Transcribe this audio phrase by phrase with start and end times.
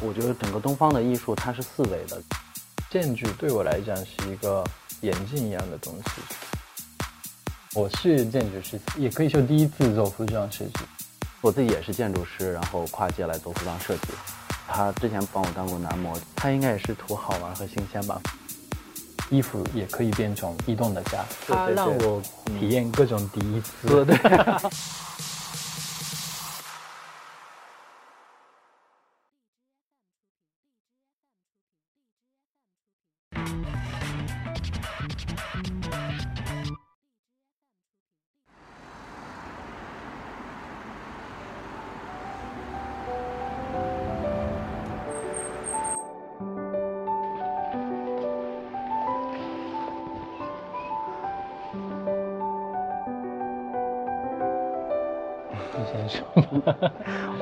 [0.00, 2.22] 我觉得整个东方的艺术它是四维的，
[2.88, 4.64] 建筑对我来讲是一个
[5.00, 6.22] 眼镜一样的东西。
[7.74, 10.72] 我是建筑师，也可以说第一次做服装设计。
[11.40, 14.08] 我自己也是建筑师，然后跨界来做服装设计。
[14.68, 18.20] 他之前帮我当过男模，他应该也是图好玩和新鲜吧。
[19.30, 22.22] 衣服也可以变成移动的家，他让我
[22.58, 24.04] 体验各种第一次。
[24.04, 24.16] 对。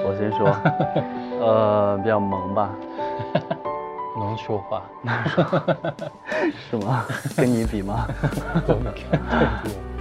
[0.04, 0.48] 我先说，
[1.40, 2.70] 呃，比较萌吧，
[4.18, 4.82] 能说话，
[6.70, 7.04] 是吗？
[7.36, 8.06] 跟你比吗？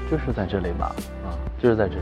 [0.10, 0.96] 就是在这里吧，
[1.26, 2.02] 啊，就是在这里。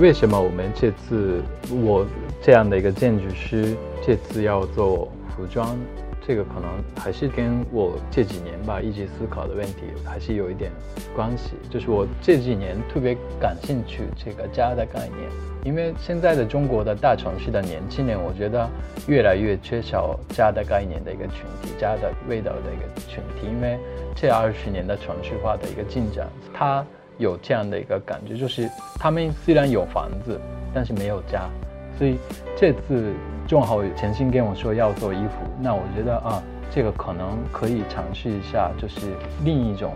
[0.00, 2.04] 为什么我们这次我
[2.42, 3.74] 这样的一个建筑师？
[4.06, 5.78] 这次要做服装，
[6.26, 6.68] 这个可能
[7.02, 10.70] 还是跟我这几年吧一直思考的问题还是有一点
[11.16, 11.52] 关系。
[11.70, 15.30] 就是我这几年特别感兴趣这个家的概念，
[15.64, 18.68] 因为现在的中国的大城市的年轻人，我觉得
[19.06, 23.46] 越来越缺少家的概念的一个群体，家的味道的一个群体。
[23.46, 23.78] 因为
[24.14, 26.84] 这二十年的城市化的一个进展，他
[27.16, 30.38] 有这样的一个感觉，就是他们虽然有房子，
[30.74, 31.48] 但是没有家。
[31.98, 32.18] 所以
[32.56, 33.12] 这次。
[33.46, 39.08] 正好陈星跟我说要做衣服，那我觉得啊，这个可能可以尝试一下，就是
[39.44, 39.92] 另一种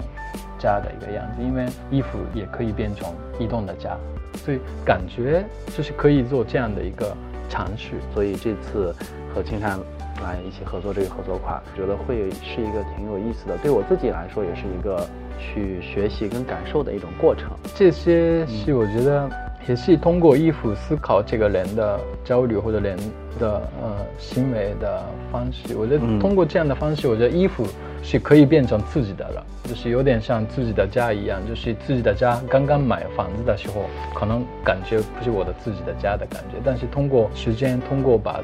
[0.59, 3.97] 家的一个样子，因为衣服也可以变成移动的家，
[4.35, 5.43] 所以感觉
[5.75, 7.17] 就是可以做这样的一个
[7.49, 7.93] 尝试。
[8.13, 8.95] 所以这次
[9.35, 9.79] 和青山
[10.23, 15.09] 来一起合作这个合作款，觉得会是一个挺有意思的，对我自己来说也是一个
[15.39, 17.49] 去学习跟感受的一种过程。
[17.75, 19.48] 这些是我觉得。
[19.69, 22.97] 也是通过衣服思考这个人的焦虑或者人
[23.39, 25.77] 的呃行为的方式。
[25.77, 27.67] 我觉得通过这样的方式，我觉得衣服
[28.03, 31.39] 是可以变成自己的了，就是有点像自己的家一样。
[31.47, 33.85] 就是自己的家，刚刚买房子的时候，
[34.15, 38.41] 可能感觉不是我的自己的家的感觉，但是通过时间，通过把。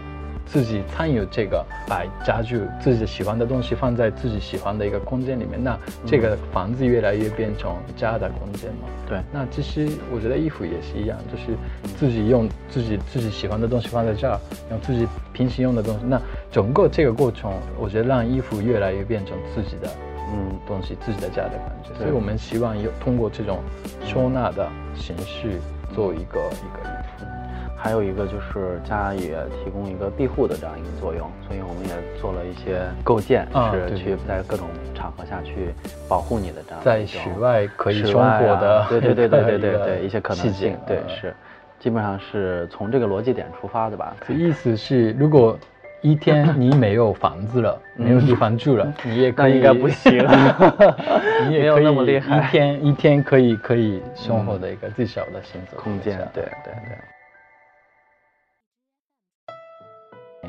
[0.46, 8.88] 自己参与这个，把家具自己喜欢的东西放在自己喜欢的一个空间里面，那这个房子越来越变成家的空间嘛？
[9.08, 9.20] 对。
[9.32, 11.58] 那其实我觉得衣服也是一样，就是
[11.96, 14.38] 自己用自己自己喜欢的东西放在这儿，
[14.70, 16.20] 用自己平时用的东西，那
[16.52, 19.88] 整个这个过程，我觉得让衣服越来越变成自己的
[20.32, 21.98] 嗯东西，自己的家的感觉。
[21.98, 23.60] 所以我们希望有通过这种
[24.04, 25.58] 收纳的形式
[25.94, 27.34] 做一个一个。
[27.84, 35.74] 还有一个就是家也提供一个庇护的这样一个作用，所以我们也做了一些构建，是去在各种场合下去
[36.08, 38.18] 保护你的这样在室外可以生活
[38.56, 41.34] 的，对对对对对对对 一些可能性，对是，
[41.78, 44.16] 基本上是从这个逻辑点出发的吧。
[44.30, 45.58] 意思是，如果
[46.00, 50.16] 一天你没有房子了，没有地方住了， 你也可以，应该不行，
[51.50, 57.13] 你也可以一天一天可以可以生活的一个最小的行走空间，对对对。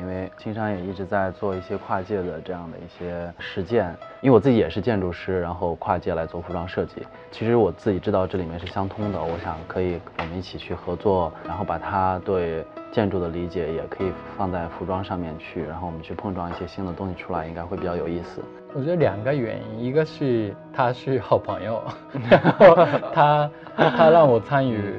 [0.00, 7.06] 因为青山也一直在做一些跨界的这样的一些实践，因为我自己也是建筑师，然后跨界来做服装设计。
[7.30, 18.42] 其实我自己知道这里面是相通的，我想可以我们一起去合作，然后把他对建筑的理解也可以放在服装上面去，然后我们去碰撞一些新的东西出来，应该会比较有意思。
[18.74, 21.82] 我觉得两个原因，一个是他是好朋友，
[22.28, 22.74] 然后
[23.12, 24.94] 他他让我参与。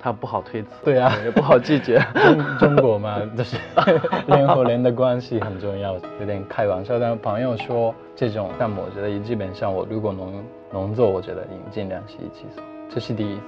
[0.00, 2.00] 他不好推辞，对啊，也不好拒绝。
[2.14, 3.56] 中中国嘛，就是
[4.28, 6.98] 人和人的关系很重要，有点开玩笑。
[6.98, 13.38] 但朋友说这种项目，我觉得也基本上我如果能能做，我觉得尽量是一起做，这是第一。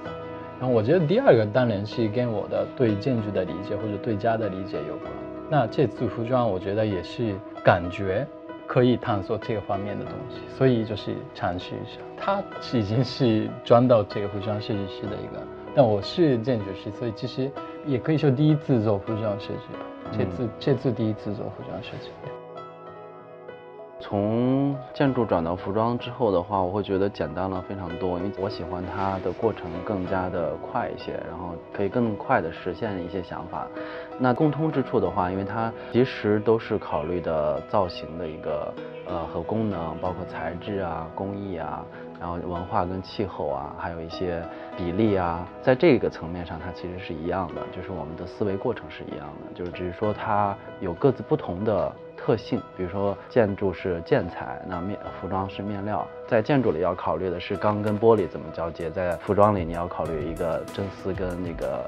[0.59, 5.11] 然后我觉得第二个当然是跟我的对建筑的理解或者对家的理解有关。
[5.49, 7.33] 那这次服装，我觉得也是
[7.63, 8.27] 感觉
[8.67, 11.99] 可以探索这个方面的东西，所以就是尝试一下。
[12.15, 12.43] 他
[12.77, 15.41] 已经是装到这个服装设计师的一个。
[15.73, 17.49] 但我是建筑师，所以其实
[17.85, 19.79] 也可以说第一次做服装设计吧。
[20.11, 22.09] 这次这次第一次做服装设计。
[24.01, 33.67] 从建筑转到服装之后的话，我会觉得简单了非常多，因为我喜欢它的过程更加的快一些，然后可以更快的实现一些想法。
[34.17, 38.73] 那共通之处的话，因为它其实都是考虑的造型的一个
[39.07, 41.85] 呃和功能，包括材质啊、工艺啊，
[42.19, 44.41] 然后文化跟气候啊，还有一些
[44.75, 51.91] 比例啊，在这个层面上它其实是一样的，就是我们的思维过程是一样的，就是只是说它有各自不同的。
[52.23, 61.83] 特性，比如说建筑是建材，那面服装是面料，在建筑里要考虑的是钢跟玻璃怎么交接，在服装里你要考虑一个真丝跟那个。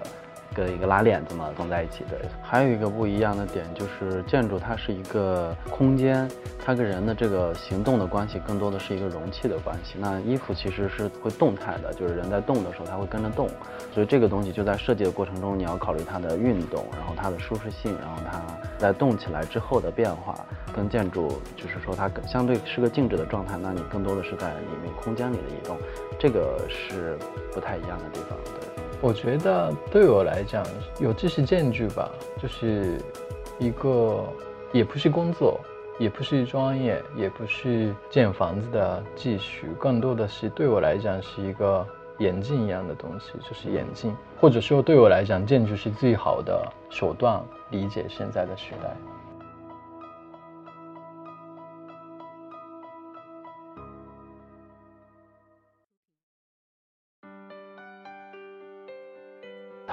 [0.54, 6.30] 跟一个拉链这么缝在一起的，还有一个不一样的点就是建筑它是一个空间，
[6.64, 9.96] 它跟人的这个行动的关系更多的是一个容器的关系。
[9.98, 13.50] 那衣服其实是会动态的，就是人在动的时候它会跟着动，
[13.94, 18.42] 所以这个东西就在设计的过程中你要考虑它的运动，然后它的舒适性，然后它
[18.78, 20.36] 在动起来之后的变化，
[20.76, 25.78] 跟建筑就是说它相对是个静止的状态，那你更多的是在里面空间里的移动，
[26.20, 27.18] 这个是
[27.54, 28.38] 不太一样的地方。
[28.60, 28.73] 对。
[29.04, 30.66] 我觉得对我来讲，
[30.98, 32.10] 有这些建筑吧，
[32.42, 32.98] 就是
[33.60, 34.24] 一个
[34.72, 35.60] 也不是工作，
[36.00, 41.86] 也不是专业，也不是建房子的技术，更多的是对我来讲是一个
[42.20, 48.96] 眼镜一样的东西，就是眼镜，或者说对我来讲，建筑是最好的手段，理解现在的时代。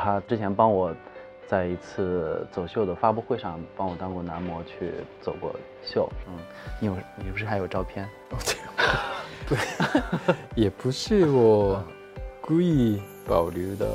[0.02, 0.94] 他之前帮我，
[1.46, 6.08] 在一次走秀的发布会上帮我当过男模去走过秀。
[6.26, 6.38] 嗯，
[6.80, 8.08] 你有你不是还有照片？
[9.46, 9.58] 对，
[10.54, 11.82] 也不是我
[12.40, 13.94] 故意保留的，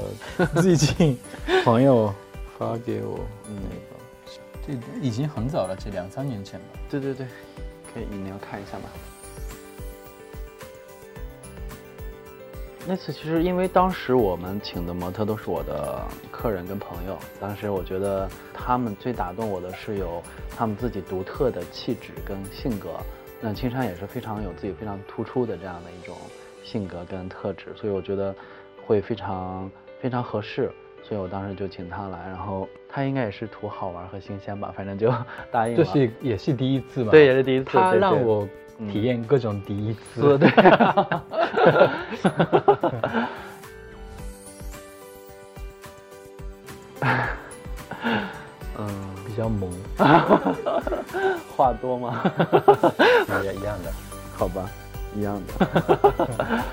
[0.62, 1.18] 最近
[1.64, 2.14] 朋友
[2.58, 3.56] 发给我那
[3.88, 4.38] 个，
[4.68, 6.66] 这已经很早了，这两三年前吧。
[6.90, 7.26] 对对对，
[7.94, 8.84] 可以，你要看一下吗？
[12.88, 20.22] 那次其实因为当时我们请的模特都是我的客人跟朋友，当时我觉得他们最打动我的是有
[20.56, 22.90] 他们自己独特的气质跟性格。
[23.42, 26.16] 那青山也是非常有自己非常突出的这样的一种
[26.64, 28.34] 性格跟特质，所以我觉得
[28.86, 30.72] 会非常非常合适，
[31.02, 35.12] 所以我当时就请他来，然后他应该也是图好玩和新鲜吧，反正就
[35.52, 35.84] 答应了。
[35.84, 37.10] 这是也是第一次嘛？
[37.10, 37.66] 对，也是第一次。
[37.66, 38.48] 他让我。
[38.92, 40.50] 体验各种第一次，对，
[48.78, 48.88] 嗯，
[49.26, 49.70] 比较萌，
[51.56, 52.22] 话多吗？
[53.44, 53.92] 也一样的，
[54.36, 54.70] 好吧，
[55.16, 56.64] 一样的。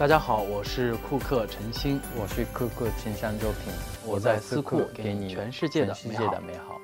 [0.00, 3.70] 大家好，我是库克陈星，我是库克陈山周平，
[4.06, 5.94] 我在思库给你全世界的
[6.40, 6.80] 美好。